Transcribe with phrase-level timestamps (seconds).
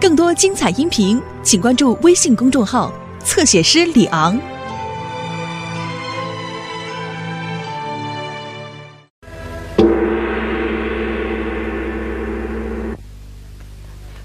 [0.00, 2.92] 更多精彩音频，请关注微信公众号
[3.24, 4.40] “侧写师李昂”。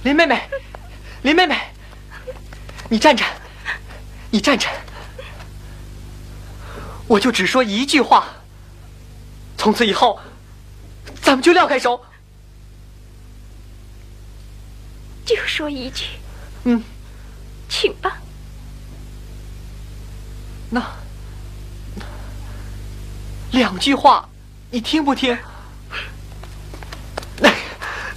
[0.03, 0.39] 林妹妹，
[1.23, 1.57] 林妹妹，
[2.87, 3.25] 你站着，
[4.29, 4.67] 你站着，
[7.07, 8.25] 我就只说一句话，
[9.57, 10.19] 从此以后，
[11.19, 11.99] 咱们就撂开手。
[15.43, 16.05] 就说一句，
[16.63, 16.81] 嗯，
[17.67, 18.17] 请吧。
[20.69, 20.81] 那
[23.51, 24.29] 两句话，
[24.71, 25.37] 你听不听？
[27.39, 27.53] 那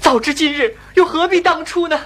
[0.00, 2.00] 早知今日，又何必当初呢？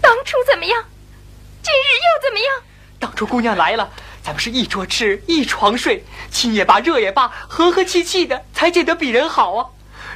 [0.00, 0.84] 当初怎么样？
[1.62, 2.48] 今日又怎么样？
[2.98, 3.90] 当初姑娘来了，
[4.22, 9.66] 咱们是一桌吃，一床睡，亲也罢，热也罢，和和气气的，才见得比人好啊。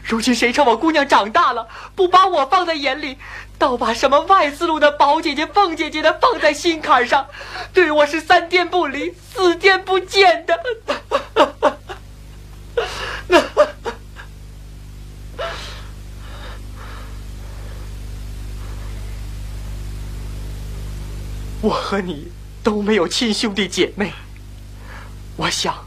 [0.03, 3.17] 如今谁称我姑娘长大了，不把我放在眼里，
[3.59, 7.27] 倒把什么外四路的宝姐姐、凤姐姐的放在心坎上，
[7.73, 10.61] 对我是三天不离、四天不见的。
[21.63, 22.33] 我和你
[22.65, 24.13] 都没有亲兄弟姐妹，
[25.37, 25.87] 我想，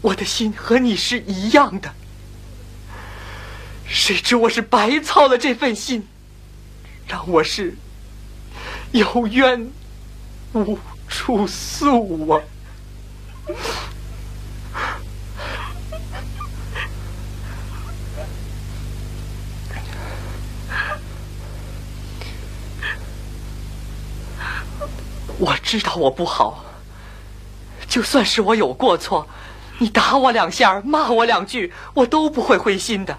[0.00, 1.92] 我的心和你是一样的。
[3.88, 6.06] 谁知我是白操了这份心，
[7.06, 7.76] 让我是
[8.92, 9.70] 有冤
[10.52, 12.40] 无处诉啊！
[25.38, 26.64] 我知道我不好，
[27.88, 29.28] 就算是我有过错，
[29.78, 33.18] 你打我两下，骂我两句，我都不会灰心的。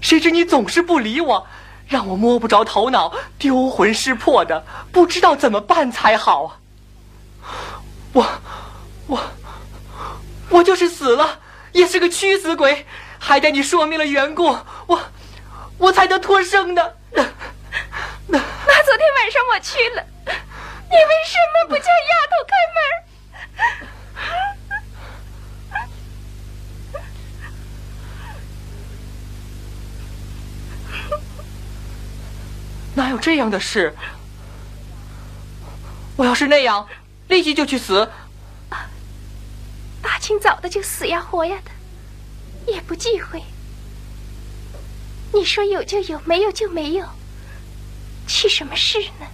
[0.00, 1.46] 谁知你总是不理我，
[1.88, 6.58] 让我摸不着头脑，丢魂失魄的，不知道怎么办才好啊！
[8.12, 8.26] 我，
[9.06, 9.20] 我，
[10.50, 11.40] 我就是死了，
[11.72, 12.86] 也是个屈死鬼，
[13.18, 14.56] 还得你说明了缘故，
[14.86, 15.00] 我，
[15.78, 16.96] 我才能脱生的。
[17.12, 17.24] 那，
[18.28, 18.38] 那
[18.84, 22.80] 昨天晚上我去了，你为什么不叫丫头开门？
[32.94, 33.94] 哪有这样的事？
[36.16, 36.86] 我要是那样，
[37.28, 38.08] 立即就去死。
[40.02, 43.42] 大清早的就死呀活呀的，也不忌讳。
[45.34, 47.06] 你说有就有，没有就没有，
[48.26, 49.26] 去什么事呢？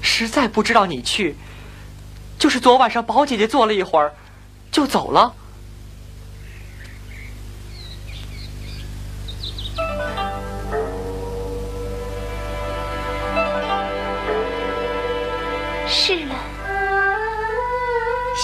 [0.00, 1.36] 实在不知道你去，
[2.38, 4.14] 就是昨晚上宝姐姐坐了一会儿，
[4.70, 5.34] 就走了。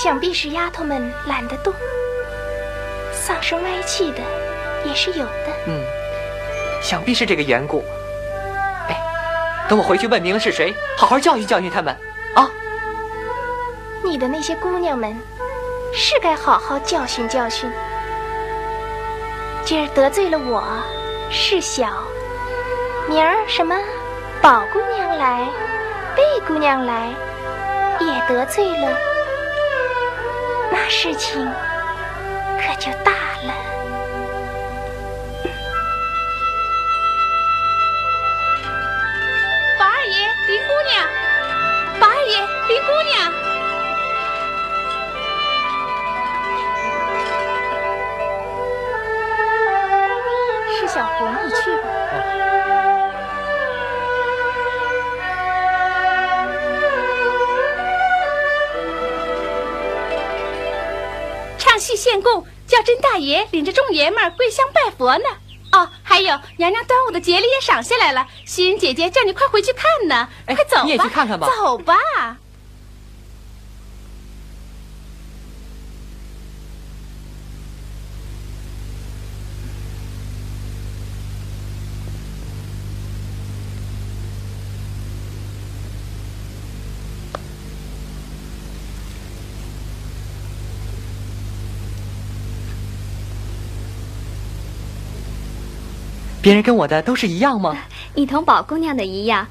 [0.04, 1.72] 想必是丫头们懒得动，
[3.10, 4.18] 丧声歪气的
[4.84, 5.46] 也是有的。
[5.66, 5.82] 嗯，
[6.82, 7.82] 想必是这个缘故。
[8.90, 9.02] 哎，
[9.66, 11.96] 等我回去问明了是谁，好好教训教训他们
[12.34, 12.50] 啊！
[14.04, 15.18] 你的那些姑娘们，
[15.94, 17.72] 是该好好教训教训。
[19.64, 20.62] 今儿得罪了我，
[21.30, 21.86] 是小；
[23.08, 23.74] 明儿什么
[24.42, 25.48] 宝姑娘来，
[26.14, 27.08] 贝姑娘来。
[28.00, 28.98] 也得罪了，
[30.76, 31.40] 那事情
[32.58, 33.13] 可就大
[62.22, 65.24] 叫甄大爷领着众爷们儿跪香拜佛呢。
[65.72, 70.28] 哦，还有娘娘端午的节礼也赏下来了，袭人姐姐叫你快回去看呢。
[70.46, 71.48] 快走吧，你也去看看吧。
[71.48, 71.94] 走吧。
[96.44, 97.74] 别人跟我的都是一样吗？
[98.14, 99.48] 你同宝姑娘的一样，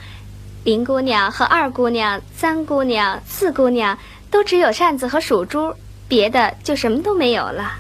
[0.64, 3.98] 林姑娘和二姑娘、三姑娘、四姑娘
[4.30, 5.74] 都只有扇子和数珠，
[6.08, 7.80] 别的就什么都没有了。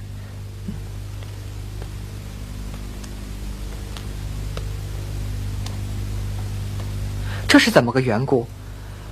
[7.47, 8.47] 这是怎么个缘故？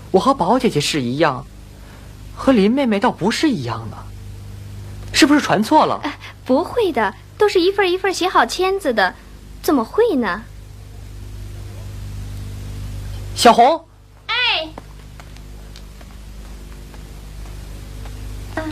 [0.09, 1.45] 我和宝姐姐是一样，
[2.35, 3.97] 和林妹妹倒不是一样呢。
[5.13, 6.01] 是不是传错了？
[6.43, 9.13] 不会的，都是一份一份写好签子的，
[9.61, 10.43] 怎么会呢？
[13.35, 13.85] 小红，
[14.27, 14.69] 哎，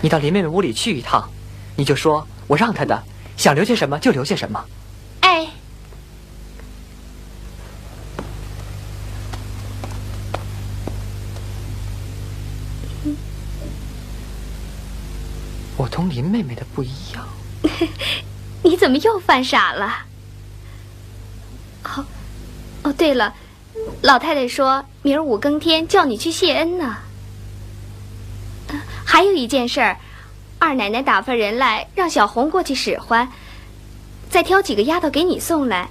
[0.02, 1.30] 你到林妹妹屋里去一趟，
[1.76, 3.02] 你就说我让她的，
[3.38, 4.64] 想留下什么就留下什么。
[5.22, 5.48] 哎，
[15.78, 17.28] 我同林妹妹的不一样。
[18.62, 20.09] 你怎么又犯傻了？
[21.84, 22.06] 哦，
[22.84, 23.34] 哦，对了，
[24.02, 26.98] 老太太说明儿五更天叫你去谢恩呢。
[28.68, 29.98] 呃还有一件事儿，
[30.60, 33.28] 二奶奶打发人来让小红过去使唤，
[34.30, 35.90] 再挑几个丫头给你送来。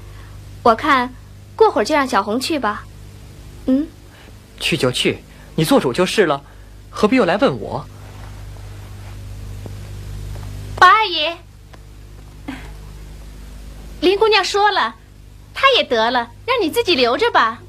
[0.63, 1.13] 我看
[1.57, 2.85] 过会儿就让小红去吧。
[3.67, 3.89] 嗯，
[4.61, 5.19] 去就去，
[5.57, 6.43] 你做主就是了，
[6.91, 7.85] 何必又来问我？
[10.77, 11.37] 宝二爷，
[14.01, 14.95] 林姑娘说了，
[15.61, 17.61] 他也得了，让你自己留着吧。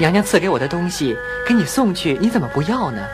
[0.00, 1.14] 娘娘赐给我的东西
[1.46, 3.06] 给你送去，你怎么不要呢？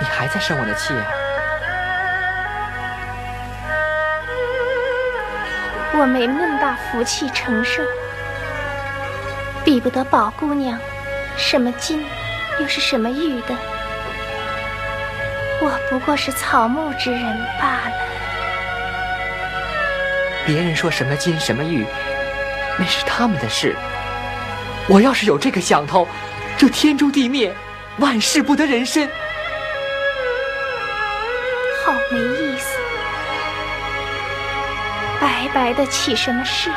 [0.00, 1.06] 你还在生我的气啊？
[6.00, 7.80] 我没那么大福气承受，
[9.64, 10.76] 比不得宝姑娘，
[11.36, 12.04] 什么金，
[12.58, 13.54] 又是什么玉的。
[15.60, 17.22] 我不过是草木之人
[17.60, 18.07] 罢了。
[20.48, 21.84] 别人说什么金什么玉，
[22.78, 23.76] 那是他们的事。
[24.88, 26.08] 我要是有这个想头，
[26.56, 27.54] 就天诛地灭，
[27.98, 29.06] 万事不得人身。
[31.84, 32.78] 好没意思，
[35.20, 36.70] 白白的起什么事？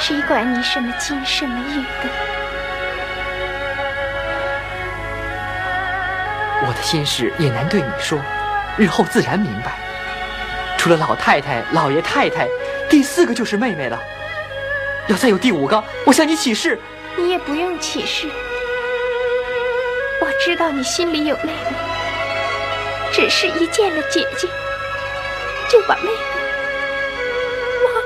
[0.00, 2.10] 谁管你什么金什么玉的？
[6.66, 8.18] 我的心事也难对你说，
[8.76, 9.91] 日后自然明白。
[10.82, 12.48] 除了老太太、老爷太太，
[12.90, 13.96] 第四个就是妹妹了。
[15.06, 16.76] 要再有第五个，我向你起誓。
[17.16, 18.26] 你也不用起誓，
[20.20, 21.76] 我知道你心里有妹妹，
[23.12, 24.48] 只是一见了姐姐，
[25.70, 26.10] 就把妹妹
[27.84, 28.02] 忘了。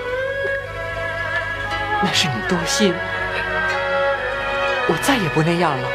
[2.03, 2.93] 那是你多心，
[4.87, 5.89] 我再也不那样了。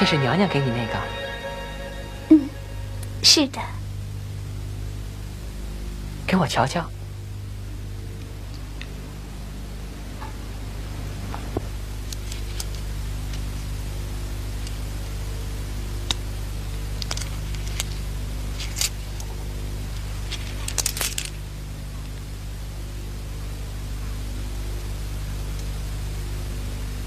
[0.00, 0.98] 这是娘娘给你那个，
[2.30, 2.48] 嗯
[3.22, 3.60] 是的，
[6.26, 6.82] 给我瞧瞧。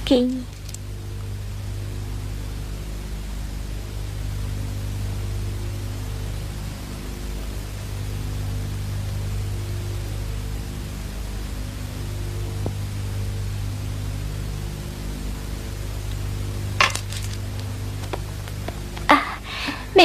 [0.05, 0.52] 给你。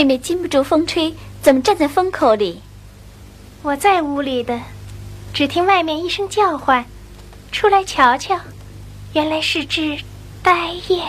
[0.09, 2.63] 妹妹经不住风吹，怎么站在风口里？
[3.61, 4.59] 我在屋里的，
[5.35, 6.83] 只听外面一声叫唤，
[7.53, 8.41] 出来瞧瞧，
[9.13, 9.99] 原来是只
[10.43, 11.05] 呆雁。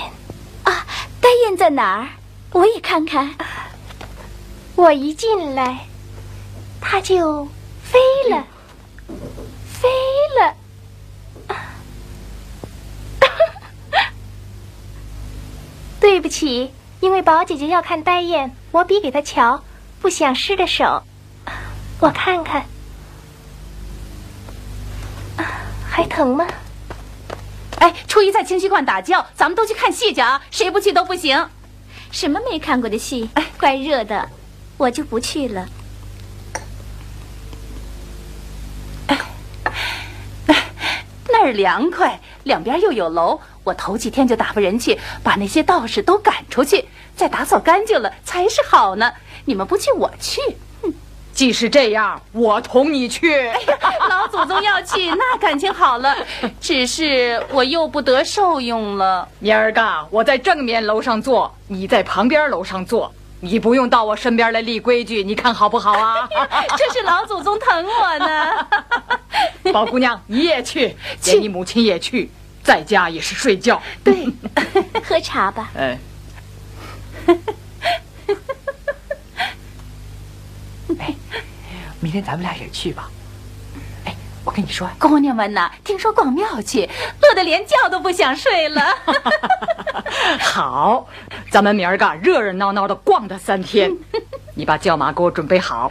[0.63, 0.85] 啊，
[1.21, 2.09] 呆雁在哪儿？
[2.51, 3.33] 我也看看。
[4.75, 5.87] 我一进来，
[6.81, 7.45] 它就
[7.81, 7.97] 飞
[8.29, 8.45] 了，
[9.65, 9.87] 飞
[10.41, 10.55] 了。
[16.01, 19.63] 对不起，因为宝姐姐要看呆雁，我比给她瞧，
[20.01, 21.03] 不想失的手。
[21.99, 22.65] 我看看，
[25.89, 26.45] 还疼吗？
[27.79, 30.41] 哎，初一在清溪观打醮，咱们都去看戏去啊！
[30.51, 31.49] 谁不去都不行。
[32.11, 33.29] 什么没看过的戏？
[33.35, 34.29] 哎，怪热的，
[34.77, 35.65] 我就不去了。
[41.31, 43.39] 那儿凉快，两边又有楼。
[43.63, 49.11] 我头几天就打发人去把那些道士都赶出去，再打扫干净了才是好呢。
[49.45, 50.39] 你们不去，我去。
[51.31, 53.47] 既是这样，我同你去。
[53.47, 53.77] 哎呀，
[54.09, 56.13] 老祖宗要去，那感情好了。
[56.59, 59.27] 只是我又不得受用了。
[59.39, 63.13] 明儿个我在正面楼上坐，你在旁边楼上坐。
[63.41, 66.27] 你不用到我身边来立规矩，你看好不好啊？
[66.77, 68.67] 这是老祖宗疼我呢。
[69.71, 72.29] 宝姑娘，你也去，连你母亲也去，
[72.63, 73.81] 在家也是睡觉。
[74.03, 74.27] 对，
[75.03, 75.71] 喝茶吧。
[75.75, 75.97] 哎。
[80.97, 81.15] 哎，
[82.01, 83.09] 明天咱们俩也去吧。
[84.49, 86.89] 哎，我跟你说，姑娘们呐，听说逛庙去，
[87.21, 88.81] 乐得连觉都不想睡了。
[90.41, 91.07] 好，
[91.51, 93.95] 咱们明儿个热热闹闹的逛它三天。
[94.55, 95.87] 你把轿马给我准备好。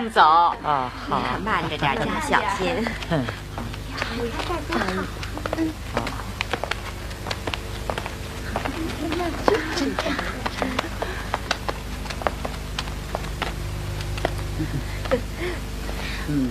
[0.00, 0.22] 慢走。
[0.64, 0.90] 啊！
[1.10, 1.20] 好。
[1.44, 2.74] 慢着点，加小心。
[3.10, 3.22] 嗯。
[4.18, 5.04] 嗯。
[16.28, 16.50] 嗯。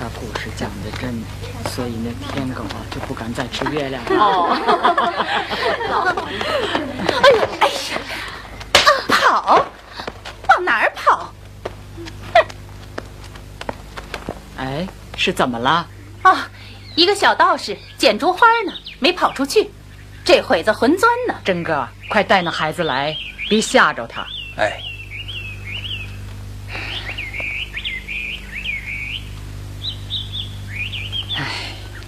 [0.00, 1.22] 他故事讲的真，
[1.70, 4.10] 所以那天狗啊就不敢再吃月亮了。
[4.10, 4.50] 哦。
[7.18, 7.47] 哎呀，哎呀，
[9.28, 9.62] 跑，
[10.48, 11.34] 往哪儿跑？
[14.56, 14.86] 哎，
[15.18, 15.86] 是怎么了？
[16.22, 16.48] 啊，
[16.94, 19.70] 一个小道士捡竹花呢，没跑出去，
[20.24, 21.34] 这会子魂钻呢。
[21.44, 23.14] 真哥，快带那孩子来，
[23.50, 24.26] 别吓着他。
[24.56, 24.80] 哎。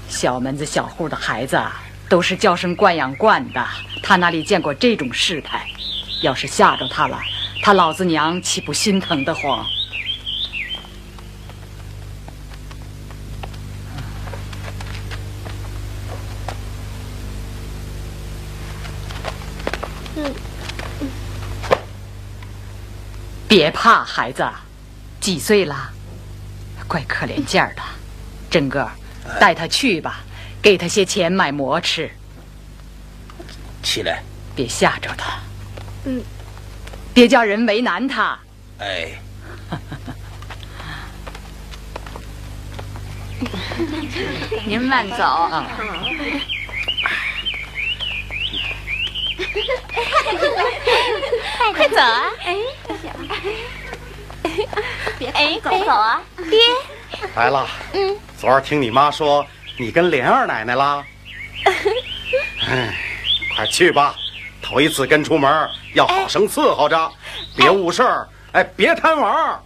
[0.09, 1.59] 小门子小户的孩子
[2.09, 3.67] 都是娇生惯养惯的，
[4.03, 5.67] 他哪里见过这种事态？
[6.23, 7.19] 要是吓着他了，
[7.63, 9.67] 他老子娘岂不心疼得慌？
[20.17, 20.35] 嗯，
[23.49, 24.47] 别怕，孩子，
[25.21, 25.91] 几岁了？
[26.87, 27.83] 怪可怜劲儿的，
[28.51, 28.91] 真哥。
[29.39, 30.21] 带他去吧，
[30.61, 32.11] 给他些钱买馍吃。
[33.83, 34.23] 起来，
[34.57, 35.39] 别吓着他。
[36.05, 36.23] 嗯，
[37.13, 38.39] 别叫人为难他。
[38.79, 39.09] 哎，
[44.65, 45.25] 您慢走。
[45.25, 45.67] 啊。
[51.75, 52.23] 快走啊！
[52.45, 52.57] 哎，
[55.19, 56.59] 别哎，走走啊，爹。
[57.37, 59.47] 来了，嗯，昨儿听你妈说
[59.79, 61.05] 你跟莲二奶奶了，
[62.69, 62.95] 哎，
[63.55, 64.15] 快去吧，
[64.71, 67.13] 头一次跟出门要好生伺候着，
[67.57, 69.61] 别误事儿，哎，别贪玩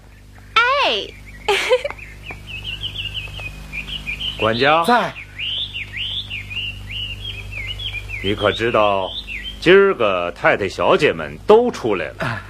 [0.55, 1.07] 哎，
[4.38, 5.12] 管家在，
[8.23, 9.11] 你可知道，
[9.61, 12.43] 今儿个太太小姐们都出来了，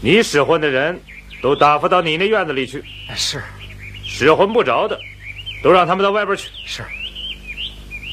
[0.00, 1.00] 你使唤的人。
[1.40, 2.82] 都打发到你那院子里去。
[3.14, 3.40] 是，
[4.04, 4.98] 使唤不着的，
[5.62, 6.48] 都让他们到外边去。
[6.66, 6.82] 是。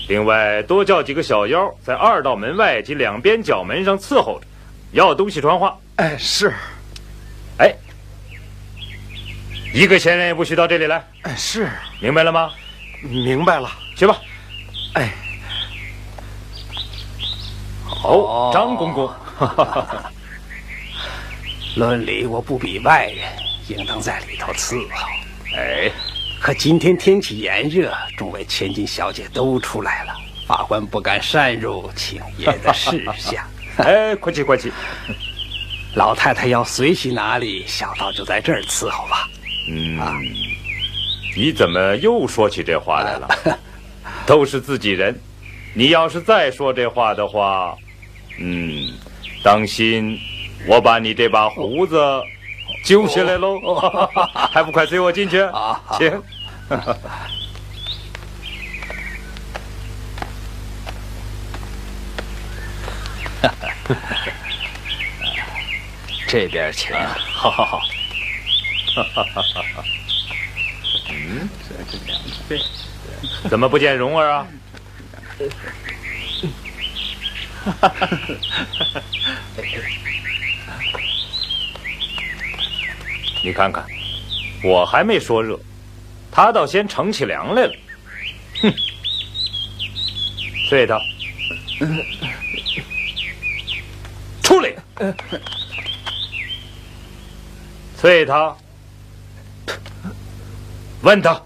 [0.07, 4.45] 另外，多叫几个小妖在二道门外及两边角门上伺候着，
[4.91, 5.77] 要东西传话。
[5.95, 6.53] 哎，是。
[7.57, 7.73] 哎，
[9.73, 11.03] 一个闲人也不许到这里来。
[11.23, 11.69] 哎，是。
[11.99, 12.51] 明白了吗？
[13.01, 13.69] 明白了。
[13.95, 14.17] 去吧。
[14.93, 15.11] 哎。
[17.83, 19.11] 好，张公公。
[21.75, 23.29] 论理我不比外人，
[23.67, 25.09] 应当在里头伺候。
[25.57, 25.91] 哎，
[26.45, 30.13] 可今天天气炎热，众位千金小姐都出来了，
[30.45, 33.47] 法官不敢擅入，请爷的示下。
[33.84, 34.71] 哎，快去快去。
[35.97, 39.27] 老太太要随喜哪里，小道就在这儿伺候吧。
[39.71, 39.99] 嗯，
[41.36, 43.27] 你怎么又说起这话来了？
[44.27, 45.19] 都是自己人，
[45.73, 47.75] 你要是再说这话的话，
[48.38, 48.93] 嗯，
[49.43, 50.15] 当心。
[50.67, 51.95] 我把你这把胡子
[52.85, 53.59] 揪下来喽，
[54.51, 55.43] 还不快随我进去？
[55.97, 56.21] 请。
[66.27, 66.93] 这边请。
[67.33, 67.81] 好好好。
[71.09, 71.49] 嗯，
[73.49, 74.47] 怎么不见蓉儿啊？
[83.45, 83.86] 你看看，
[84.63, 85.60] 我还没说热，
[86.31, 87.75] 他倒先乘起凉来了。
[88.60, 88.73] 哼，
[90.67, 90.99] 醉他，
[94.41, 94.73] 出来！
[97.95, 98.58] 醉他，
[101.03, 101.39] 问他，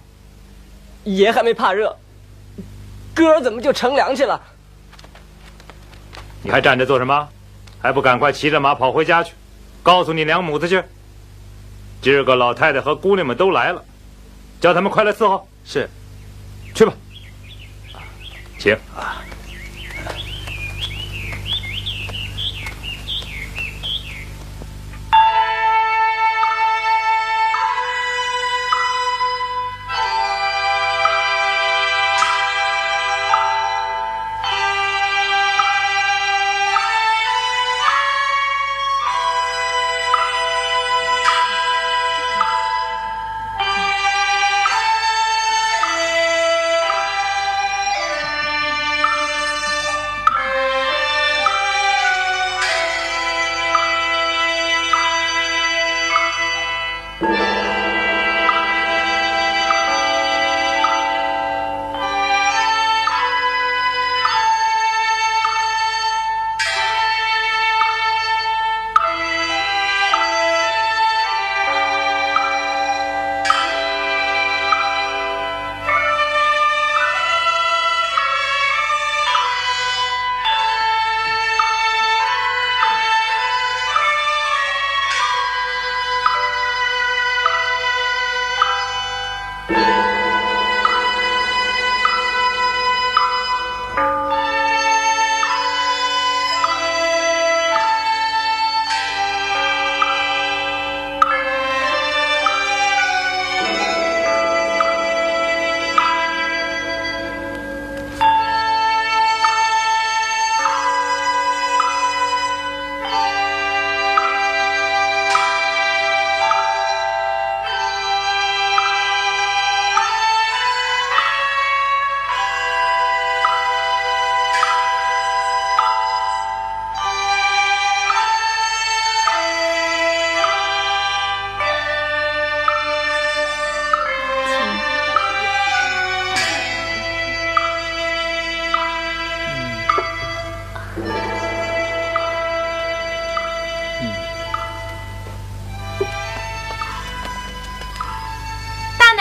[1.04, 1.94] 爷还没怕热，
[3.14, 4.42] 哥儿怎么就乘凉去了？
[6.42, 7.28] 你还站着做什么？
[7.82, 9.34] 还不赶快骑着马跑回家去，
[9.84, 10.82] 告诉你娘母子去。
[12.02, 13.84] 今儿个老太太和姑娘们都来了，
[14.60, 15.48] 叫他们快来伺候。
[15.66, 15.90] 是，
[16.74, 16.94] 去吧，
[18.58, 18.74] 请。
[18.96, 19.24] 啊。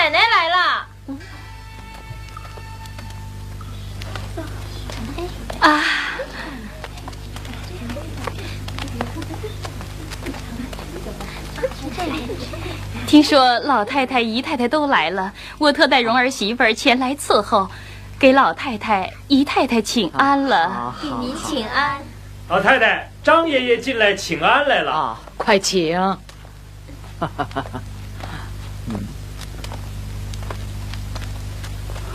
[0.08, 0.86] 奶奶来了。
[5.60, 5.84] 啊！
[13.06, 17.68] 听说老太太、姨太太都来了，我特带蓉儿媳妇儿前来伺候，
[18.18, 21.98] 给老太太、姨太太请安了，给您请安。
[22.48, 25.98] 老太太，张爷爷进来请安来了，啊、快请。
[26.00, 27.80] 哈哈哈哈。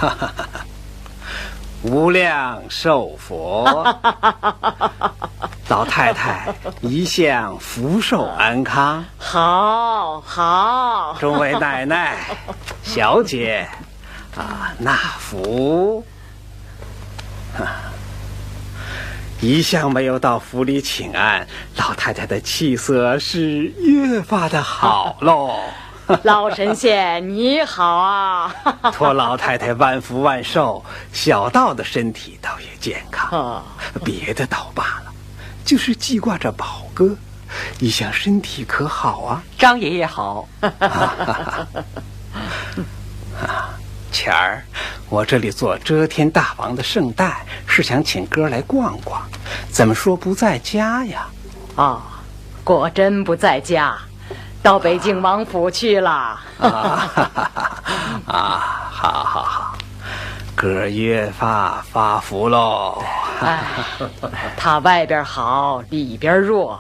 [0.04, 0.66] 哈哈哈！
[1.84, 3.64] 无量寿佛，
[5.70, 9.06] 老太太 一向福寿安康。
[9.18, 11.16] 好，好。
[11.22, 12.18] 众位奶奶、
[12.84, 13.66] 小姐，
[14.36, 16.06] 啊，纳福。
[19.40, 25.60] 一向没有到府里请安，老太太的气色是越发的好喽。
[26.24, 28.54] 老神仙你好啊！
[28.92, 33.64] 托老太太万福万寿，小道的身体倒也健康。
[34.04, 35.14] 别的倒罢了，
[35.64, 37.16] 就是记挂着宝哥，
[37.80, 39.42] 一向身体可好啊？
[39.58, 40.46] 张爷爷好。
[40.62, 41.68] 啊，
[44.12, 44.62] 钱儿
[45.10, 49.22] 我这里做遮天大王的圣诞，是想请哥来逛逛，
[49.72, 51.28] 怎么说不在家呀？
[51.78, 52.02] 啊，
[52.64, 53.98] 果真不在家。
[54.64, 56.40] 到北京王府去了啊！
[58.26, 59.78] 啊，好好好，
[60.56, 63.04] 哥越发发福喽！
[63.42, 63.62] 哎，
[64.56, 66.80] 他外边好，里边弱，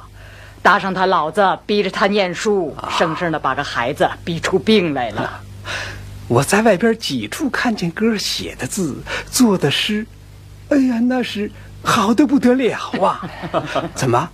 [0.61, 5.41] 搭上他老子逼着他念书，生生的把个孩子逼出病来了。
[6.29, 10.07] 我在外边几处看见哥写的字、做的诗，
[10.69, 11.51] 哎呀，那是
[11.83, 13.29] 好的不得了啊！
[13.93, 14.29] 怎么，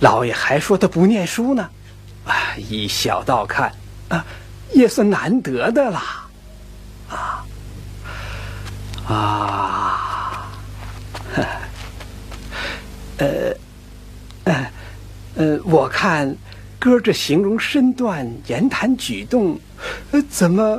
[0.00, 1.68] 老爷还说他不念书呢？
[2.28, 3.72] 啊，以小道看，
[4.08, 4.22] 啊，
[4.74, 6.28] 也算难得的啦，
[7.08, 7.44] 啊，
[9.08, 10.50] 啊，
[13.16, 13.56] 呃，
[14.44, 14.70] 呃，
[15.36, 16.36] 呃，我看
[16.78, 19.58] 哥这形容身段、言谈举动，
[20.10, 20.78] 呃，怎么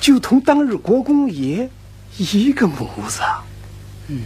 [0.00, 1.68] 就同当日国公爷
[2.16, 3.20] 一个模子？
[4.08, 4.22] 嗯。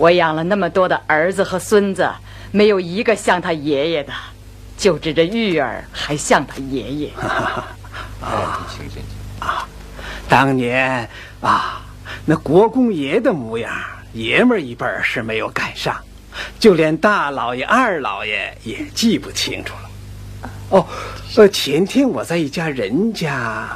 [0.00, 2.10] 我养了那么多的儿子和孙子，
[2.52, 4.10] 没有一个像他爷爷的，
[4.78, 7.10] 就指着玉儿还像他爷爷。
[8.18, 8.66] 啊，
[9.40, 9.68] 啊，
[10.26, 11.06] 当年
[11.42, 11.82] 啊，
[12.24, 13.70] 那国公爷的模样，
[14.14, 15.94] 爷们儿一辈是没有赶上，
[16.58, 20.50] 就连大老爷、二老爷也记不清楚了。
[20.70, 20.86] 哦，
[21.36, 23.68] 呃，前天我在一家人家，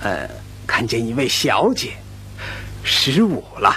[0.00, 0.26] 呃，
[0.66, 1.92] 看见一位小姐，
[2.82, 3.76] 十五了，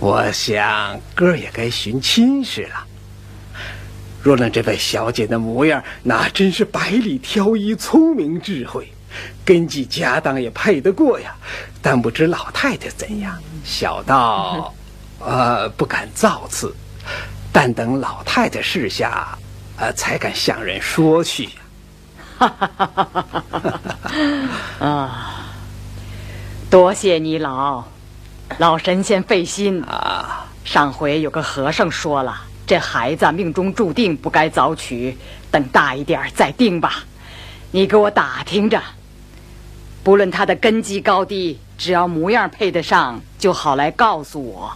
[0.00, 2.86] 我想哥也该寻亲事了。
[4.22, 8.92] 若论这位小姐的模样，那真是百里挑一，聪明智慧，
[9.44, 11.34] 根基家当也配得过呀。
[11.80, 13.36] 但不知老太太怎样？
[13.64, 14.72] 小道，
[15.18, 16.74] 呃，不敢造次，
[17.52, 19.36] 但等老太太示下，
[19.78, 21.48] 呃，才敢向人说去。
[22.38, 23.80] 哈哈哈哈
[24.80, 24.86] 哈！
[24.86, 25.46] 啊，
[26.70, 27.84] 多谢你老。
[28.56, 30.46] 老神仙费心啊！
[30.64, 35.16] 上回有个和尚说了，这孩子命中注定不该早娶，
[35.50, 37.04] 等大一点再定吧。
[37.70, 38.82] 你给我打听着，
[40.02, 44.72] 不论他的根基高低，只要模样配得上，就好来告诉我。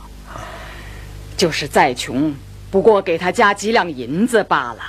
[1.37, 2.33] 就是再穷，
[2.71, 4.81] 不过给他加几两银子罢了。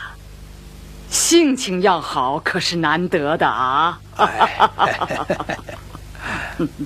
[1.09, 3.99] 性情要好，可是难得的啊！
[6.57, 6.67] 张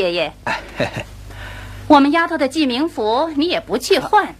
[0.00, 0.32] 爷爷，
[1.86, 4.34] 我们丫头的记名符你也不去换，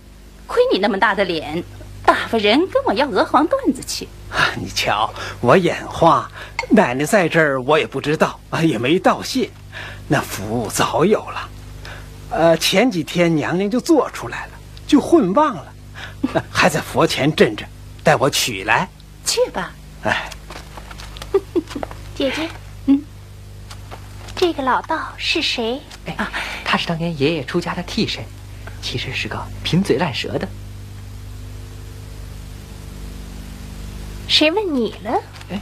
[0.46, 1.62] 亏你那么大的脸，
[2.03, 4.09] 打发人跟我要鹅黄缎子去。
[4.57, 6.31] 你瞧我眼花，
[6.70, 9.51] 奶奶在这儿我也不知道啊，也没道谢。
[10.09, 11.49] 那符早有了，
[12.31, 14.53] 呃，前几天娘娘就做出来了，
[14.87, 15.73] 就混忘了，
[16.51, 17.66] 还在佛前镇着，
[18.03, 18.88] 待我取来。
[19.27, 19.73] 去吧。
[20.05, 20.31] 哎，
[22.16, 22.49] 姐姐。
[24.40, 25.79] 这个老道是谁？
[26.07, 26.16] 哎，
[26.64, 28.24] 他是当年爷爷出家的替身，
[28.81, 30.48] 其实是个贫嘴烂舌的。
[34.26, 35.20] 谁问你了？
[35.50, 35.61] 哎，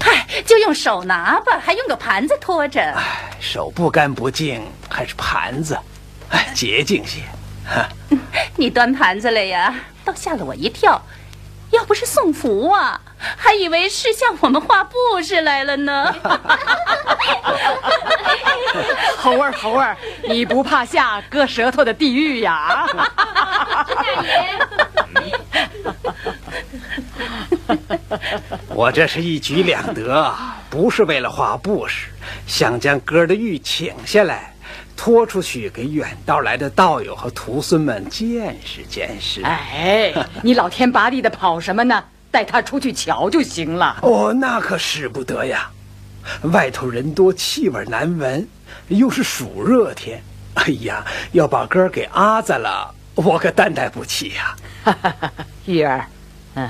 [0.00, 2.82] 嗨，就用手拿吧，还用个盘子托着。
[2.82, 5.78] 哎，手不干不净，还是盘子，
[6.28, 7.22] 哎，洁净些。
[8.54, 9.74] 你端盘子来呀，
[10.04, 11.00] 倒吓了我一跳。
[11.74, 13.00] 要不是送福啊，
[13.36, 16.14] 还以为是向我们画布施来了呢。
[19.18, 19.96] 猴儿，猴儿，
[20.28, 22.86] 你不怕下割舌头的地狱呀？
[23.86, 24.58] 大爷，
[28.68, 30.32] 我这是一举两得，
[30.70, 32.08] 不是为了画布施，
[32.46, 34.53] 想将哥的玉请下来。
[34.96, 39.42] 拖出去给远道来的道友和徒孙们见识见识。
[39.42, 42.04] 哎，你老天拔地的跑什么呢？
[42.30, 43.98] 带他出去瞧就行了。
[44.02, 45.70] 哦，那可使不得呀！
[46.52, 48.48] 外头人多，气味难闻，
[48.88, 50.20] 又是暑热天。
[50.54, 54.56] 哎呀，要把哥给阿在了，我可担待不起呀。
[55.66, 56.06] 玉儿，
[56.54, 56.68] 嗯，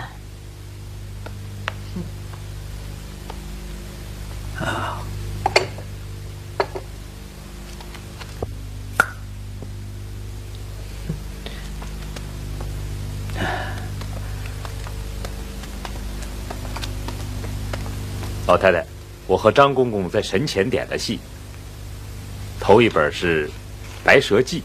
[4.60, 5.00] 啊。
[18.46, 18.84] 老太太，
[19.26, 21.18] 我和张公公在神前点了戏。
[22.60, 23.48] 头一本是
[24.04, 24.60] 《白蛇记》。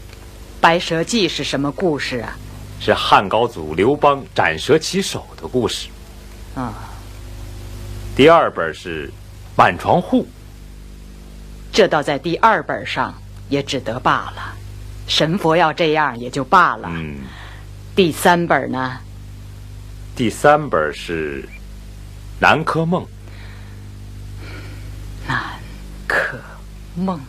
[0.60, 2.36] 白蛇记是什么故事啊？
[2.78, 5.88] 是汉高祖刘邦斩蛇起首的故事。
[6.54, 6.74] 啊。
[8.14, 9.08] 第二本是
[9.56, 10.24] 《满床户》。
[11.72, 13.14] 这倒在第二本上
[13.48, 14.54] 也只得罢了。
[15.06, 16.90] 神佛要这样也就罢了。
[16.92, 17.20] 嗯。
[17.96, 18.98] 第三本呢？
[20.14, 21.42] 第三本是
[22.38, 23.02] 《南柯梦》。
[26.10, 26.36] 可
[26.96, 27.20] 梦。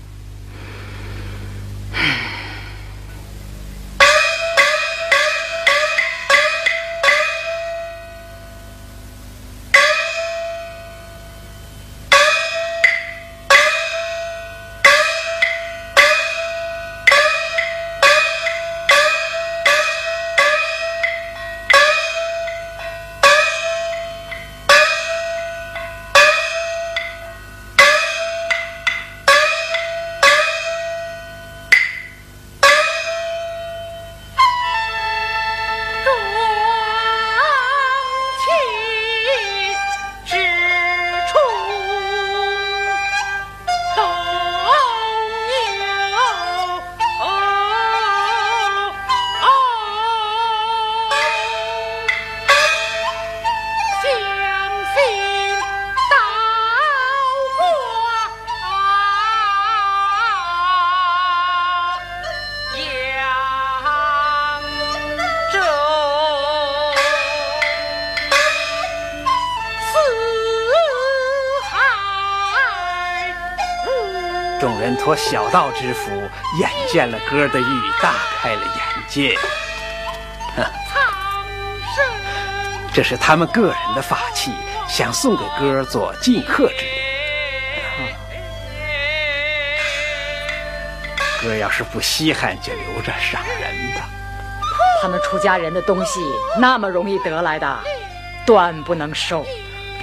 [75.04, 76.12] 托小道之福，
[76.60, 79.36] 眼见了哥的玉，大开了眼界。
[82.94, 84.52] 这是他们个人的法器，
[84.88, 86.92] 想送给哥做进客之礼。
[91.42, 94.08] 哥要是不稀罕，就留着赏人吧。
[95.02, 96.20] 他们出家人的东西
[96.60, 97.80] 那么容易得来的，
[98.46, 99.44] 断不能收。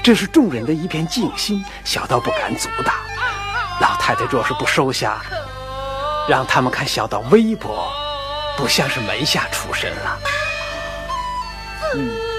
[0.02, 2.96] 这是众人的一片静心，小道不敢阻挡。
[4.08, 5.20] 太太若是不收下，
[6.26, 7.92] 让他们看小道微薄，
[8.56, 10.18] 不像是门下出身了。
[11.94, 12.37] 嗯。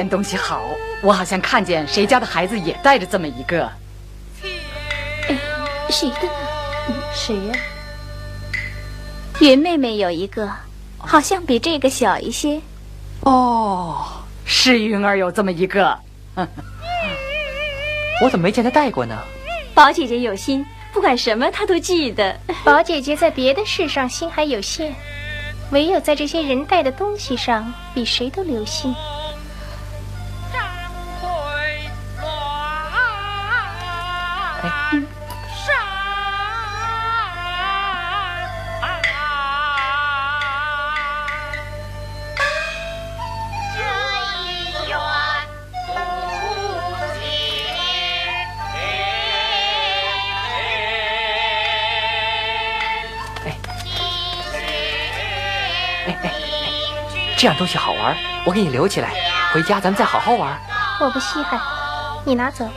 [0.00, 0.70] 件东西好，
[1.02, 3.70] 我好像看见谁家的孩子也带着这么一个。
[5.28, 5.38] 哎，
[5.90, 6.94] 谁的呢？
[7.12, 7.54] 谁呀？
[9.40, 10.50] 云妹妹有一个，
[10.96, 12.58] 好像比这个小一些。
[13.20, 15.98] 哦，是云儿有这么一个。
[18.22, 19.18] 我怎么没见她带过呢？
[19.74, 22.40] 宝姐姐有心，不管什么她都记得。
[22.64, 24.94] 宝姐姐在别的事上心还有限，
[25.72, 28.94] 唯有在这些人带的东西上，比谁都留心。
[57.40, 59.14] 这样东西好玩，我给你留起来，
[59.54, 60.60] 回家咱们再好好玩。
[61.00, 61.58] 我不稀罕，
[62.22, 62.68] 你拿走。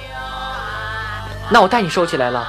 [1.49, 2.47] 那我带你收起来了。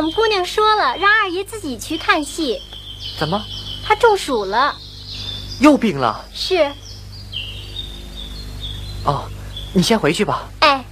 [0.00, 2.58] 我们姑娘说了，让二爷自己去看戏。
[3.18, 3.38] 怎么？
[3.84, 4.74] 他中暑了。
[5.60, 6.24] 又病了？
[6.32, 6.72] 是。
[9.04, 9.28] 哦，
[9.74, 10.48] 你先回去吧。
[10.60, 10.82] 哎。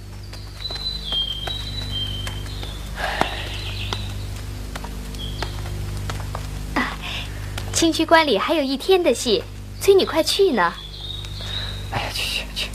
[6.75, 6.93] 啊，
[7.73, 9.43] 清曲观里还有一天的戏，
[9.81, 10.71] 催你快去呢。
[11.91, 12.69] 哎呀，去去去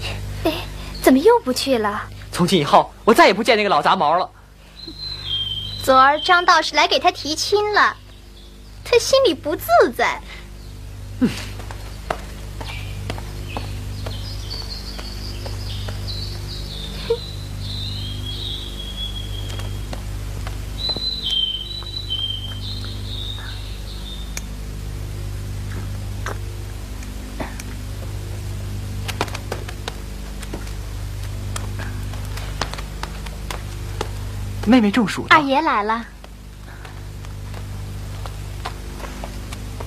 [0.00, 0.48] 去！
[0.48, 0.52] 哎，
[1.02, 2.02] 怎么又不去了？
[2.32, 4.30] 从今以后，我再也不见那个老杂毛了。
[5.86, 7.96] 昨儿张道士来给他提亲了，
[8.84, 10.20] 他心里不自在。
[34.66, 35.28] 妹妹中暑了。
[35.30, 36.04] 二爷来了，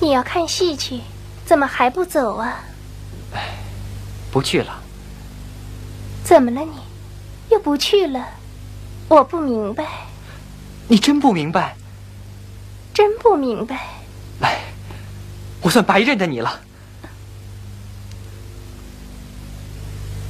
[0.00, 1.02] 你要看戏去，
[1.44, 2.64] 怎么还不走啊？
[3.34, 3.50] 哎，
[4.32, 4.82] 不去了。
[6.24, 6.72] 怎么了你？
[7.50, 8.26] 又不去了？
[9.08, 9.84] 我不明白。
[10.88, 11.76] 你真不明白？
[12.94, 13.86] 真不明白。
[14.40, 14.60] 哎，
[15.60, 16.58] 我算白认得你了。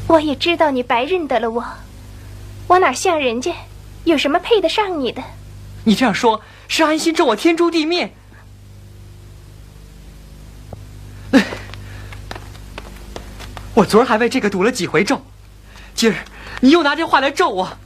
[0.08, 1.64] 我也知道你白认得了我，
[2.66, 3.54] 我哪像人家？
[4.04, 5.22] 有什么配得上你的？
[5.84, 8.12] 你这样说，是安心咒我天诛地灭。
[13.74, 15.22] 我昨儿还为这个赌了几回咒，
[15.94, 16.16] 今儿
[16.60, 17.78] 你又拿这话来咒我，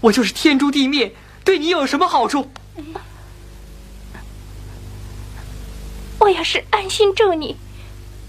[0.00, 1.14] 我就是天诛地灭，
[1.44, 2.50] 对你又有什么好处？
[6.18, 7.56] 我要是安心咒你，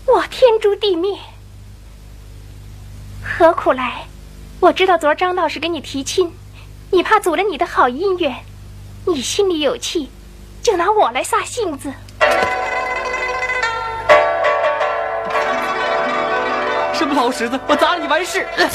[0.08, 1.18] 我天诛地灭，
[3.22, 4.08] 何苦来？
[4.60, 6.32] 我知道昨儿张道士给你提亲。
[6.94, 8.32] 你怕阻了你的好姻缘，
[9.08, 10.12] 你心里有气，
[10.62, 11.91] 就拿我来撒性子。
[16.94, 18.48] 什么老石子，我砸了你完事。
[18.56, 18.70] 哎，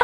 [0.00, 0.03] 二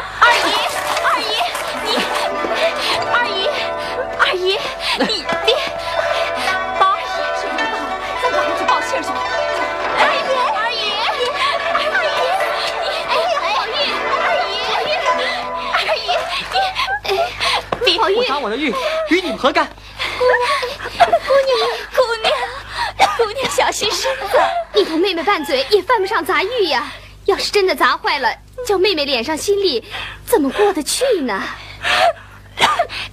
[18.01, 18.73] 宝玉我打我的玉，
[19.09, 19.69] 与你们何干？
[20.17, 24.39] 姑娘，姑娘，姑娘，姑娘小心身子！
[24.73, 26.91] 你同妹妹拌嘴也犯不上砸玉呀。
[27.25, 28.35] 要是真的砸坏了，
[28.65, 29.85] 叫妹妹脸上心里
[30.25, 31.43] 怎么过得去呢？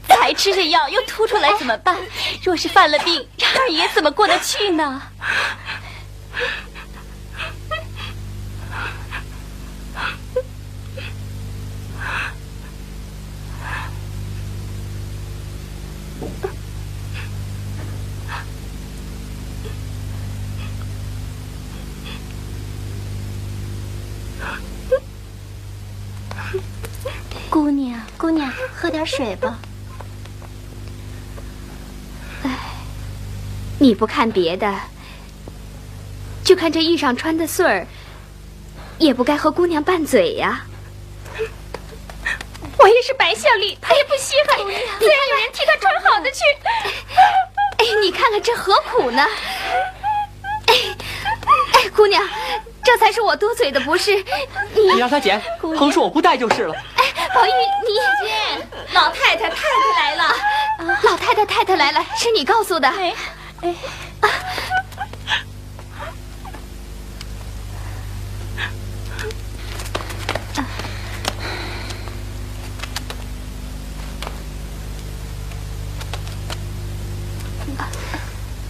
[0.08, 1.94] 才吃着药又吐出来怎么办？
[2.42, 5.02] 若是犯了病，让二爷怎么过得去呢？
[28.80, 29.58] 喝点水吧。
[32.44, 32.50] 哎
[33.80, 34.72] 你不看别的，
[36.44, 37.86] 就看这玉上穿的穗儿，
[38.98, 40.64] 也不该和姑娘拌嘴呀。
[42.76, 46.38] 我也是白孝礼，他也不稀罕，自然有人替他穿好的去。
[47.78, 49.26] 哎，你看看这何苦呢？
[50.66, 50.74] 哎，
[51.72, 52.24] 哎，姑娘，
[52.84, 54.14] 这才是我多嘴的不是
[54.72, 54.92] 你。
[54.92, 56.74] 你让他捡，横竖我不带就是了。
[57.28, 57.50] 哎，宝玉，
[57.86, 57.92] 你
[58.24, 60.34] 姐，老太太太太来了。
[61.02, 62.88] 老太太太太来了，是你告诉的。
[62.88, 63.14] 哎，
[63.62, 63.74] 哎。
[64.22, 64.28] 啊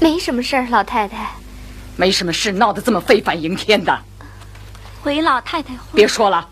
[0.01, 1.31] 没什么事儿，老太太。
[1.97, 3.97] 没什么事，闹得这么非反迎天的。
[5.03, 5.81] 回老太太话。
[5.95, 6.49] 别说了，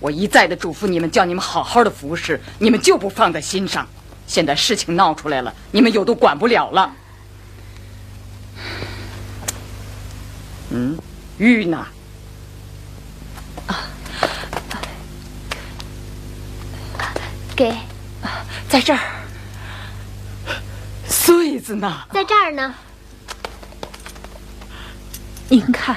[0.00, 3.86] 我一再的嘱咐你们，叫你们好好的服侍，你们就不放在心上。
[4.26, 6.92] 现在事情闹出来了，你们又都管不了了。
[10.70, 10.98] 嗯，
[11.38, 11.86] 玉呢？
[13.66, 13.88] 啊，
[17.56, 17.74] 给，
[18.68, 19.00] 在这儿。
[21.08, 22.06] 穗子呢？
[22.12, 22.74] 在这儿呢。
[25.48, 25.96] 您看，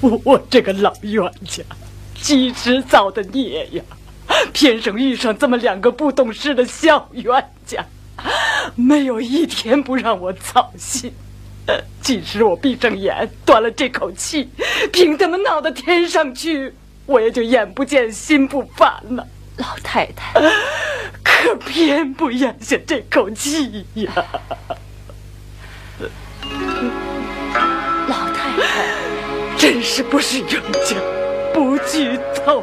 [0.00, 1.62] 我 我这个老冤家，
[2.20, 3.82] 几时造的孽呀？
[4.52, 7.84] 偏生遇上这么两个不懂事的小冤家，
[8.76, 11.12] 没有一天不让我操心。
[12.00, 14.48] 即使我闭上眼断了这口气，
[14.92, 16.72] 凭他们闹到天上去，
[17.06, 19.26] 我也就眼不见心不烦了。
[19.56, 20.40] 老太太，
[21.24, 24.12] 可偏不咽下这口气呀！
[29.58, 30.96] 真是不是冤家
[31.52, 32.62] 不聚头。